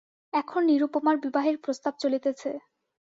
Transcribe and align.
এখন 0.33 0.61
নিরুপমার 0.69 1.15
বিবাহের 1.23 1.57
প্রস্তাব 1.63 1.93
চলিতেছে। 1.99 2.51